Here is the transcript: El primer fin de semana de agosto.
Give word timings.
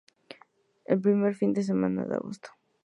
El 0.95 0.99
primer 1.05 1.35
fin 1.35 1.53
de 1.53 1.61
semana 1.69 2.07
de 2.07 2.15
agosto. 2.15 2.49